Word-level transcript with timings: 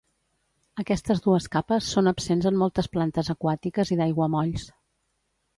Aquestes 0.83 1.21
dues 1.25 1.47
capes 1.57 1.91
són 1.97 2.11
absents 2.13 2.49
en 2.53 2.57
moltes 2.63 2.89
plantes 2.97 3.31
aquàtiques 3.35 3.93
i 3.97 3.99
d'aiguamolls. 4.01 4.69